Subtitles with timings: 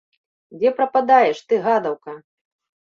[0.61, 2.21] Дзе прападаеш ты, гадаўка?